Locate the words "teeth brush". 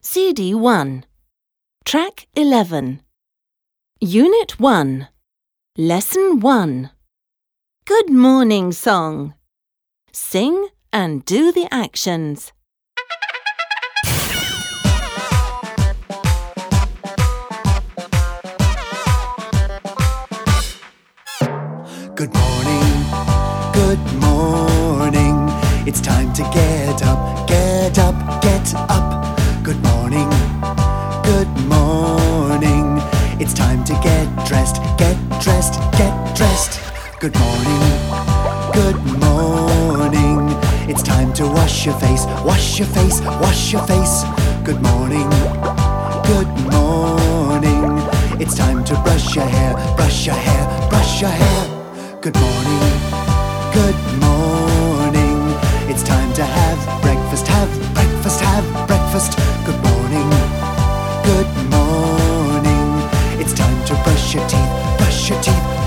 64.48-65.30